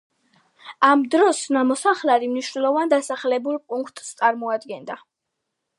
[0.87, 4.99] ამ დროს ნამოსახლარი მნიშვნელოვან დასახლებულ პუნქტს წარმოადგენდა.